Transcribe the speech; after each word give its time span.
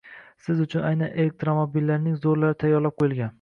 Siz 0.45 0.61
uchun 0.63 0.87
aynan 0.91 1.13
elektromobillarning 1.23 2.17
zo‘rlari 2.25 2.59
tayyorlab 2.65 2.97
qo‘yilgan 3.05 3.29